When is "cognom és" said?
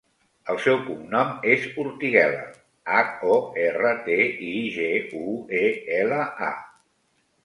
0.85-1.65